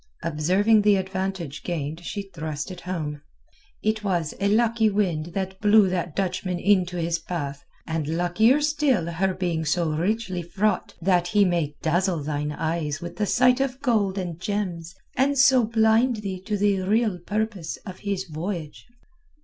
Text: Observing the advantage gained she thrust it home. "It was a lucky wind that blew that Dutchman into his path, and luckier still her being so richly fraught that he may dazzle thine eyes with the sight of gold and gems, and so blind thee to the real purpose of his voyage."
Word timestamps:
Observing 0.23 0.81
the 0.81 0.95
advantage 0.95 1.61
gained 1.61 2.03
she 2.03 2.23
thrust 2.23 2.71
it 2.71 2.81
home. 2.81 3.21
"It 3.83 4.03
was 4.03 4.33
a 4.39 4.47
lucky 4.47 4.89
wind 4.89 5.27
that 5.35 5.61
blew 5.61 5.87
that 5.89 6.15
Dutchman 6.15 6.57
into 6.57 6.97
his 6.97 7.19
path, 7.19 7.63
and 7.85 8.07
luckier 8.07 8.61
still 8.61 9.05
her 9.05 9.35
being 9.35 9.63
so 9.63 9.91
richly 9.91 10.41
fraught 10.41 10.95
that 11.03 11.27
he 11.27 11.45
may 11.45 11.75
dazzle 11.83 12.23
thine 12.23 12.51
eyes 12.51 12.99
with 12.99 13.17
the 13.17 13.27
sight 13.27 13.59
of 13.59 13.79
gold 13.79 14.17
and 14.17 14.39
gems, 14.39 14.95
and 15.15 15.37
so 15.37 15.65
blind 15.65 16.15
thee 16.23 16.41
to 16.47 16.57
the 16.57 16.79
real 16.81 17.19
purpose 17.19 17.77
of 17.85 17.99
his 17.99 18.23
voyage." 18.23 18.87